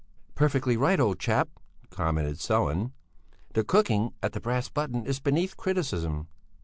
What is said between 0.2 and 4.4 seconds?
"Perfectly right, old chap," commented Sellén; "the cooking at